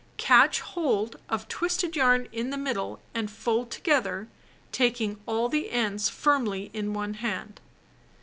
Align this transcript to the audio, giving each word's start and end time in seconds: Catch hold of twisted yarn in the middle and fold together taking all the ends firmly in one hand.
Catch 0.17 0.61
hold 0.61 1.17
of 1.29 1.47
twisted 1.47 1.95
yarn 1.95 2.27
in 2.31 2.49
the 2.49 2.57
middle 2.57 2.99
and 3.13 3.29
fold 3.29 3.69
together 3.69 4.27
taking 4.71 5.21
all 5.27 5.47
the 5.47 5.69
ends 5.69 6.09
firmly 6.09 6.71
in 6.73 6.93
one 6.95 7.13
hand. 7.13 7.61